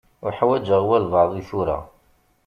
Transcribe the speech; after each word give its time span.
Uḥwaǧeɣ 0.27 0.81
walebɛaḍ 0.89 1.31
i 1.41 1.43
tura. 1.49 1.79